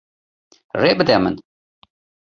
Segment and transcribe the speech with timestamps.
[0.81, 1.35] Rê bide min.